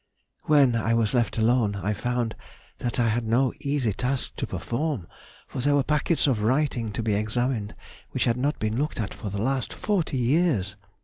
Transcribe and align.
_]When 0.49 0.75
I 0.75 0.95
was 0.95 1.13
left 1.13 1.37
alone 1.37 1.75
I 1.75 1.93
found 1.93 2.33
that 2.79 2.99
I 2.99 3.07
had 3.09 3.23
no 3.27 3.53
easy 3.59 3.93
task 3.93 4.35
to 4.37 4.47
perform, 4.47 5.05
for 5.47 5.59
there 5.59 5.75
were 5.75 5.83
packets 5.83 6.25
of 6.25 6.41
writings 6.41 6.93
to 6.93 7.03
be 7.03 7.13
examined 7.13 7.75
which 8.09 8.23
had 8.23 8.35
not 8.37 8.57
been 8.57 8.77
looked 8.79 8.99
at 8.99 9.13
for 9.13 9.29
the 9.29 9.37
last 9.37 9.71
forty 9.71 10.17
years. 10.17 10.75